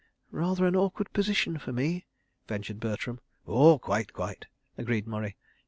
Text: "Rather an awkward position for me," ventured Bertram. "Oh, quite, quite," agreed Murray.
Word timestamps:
"Rather 0.31 0.65
an 0.65 0.75
awkward 0.75 1.13
position 1.13 1.59
for 1.59 1.71
me," 1.71 2.07
ventured 2.47 2.79
Bertram. 2.79 3.19
"Oh, 3.45 3.77
quite, 3.77 4.13
quite," 4.13 4.47
agreed 4.75 5.05
Murray. 5.05 5.35